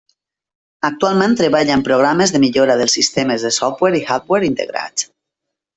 [0.87, 5.11] Actualment treballa en programes de millora dels sistemes de Software i Hardware integrats.